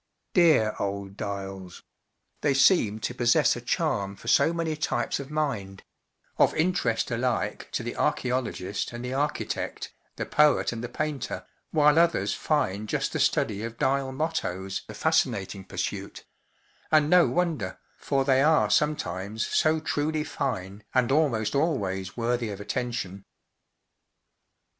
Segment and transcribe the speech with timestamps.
[0.33, 1.83] Dear old dials!
[2.41, 7.83] they seem to possess a charm for so many types of mind—of interest alike to
[7.83, 13.13] the archeolo¬ gist and the architect, the poet and the painter, while others find just
[13.13, 16.25] the study of dial mottoes a fascinating pursuit—
[16.91, 22.59] and no wonder, for they are sometimes so truly fine and almost always worthy of
[22.59, 23.23] attention.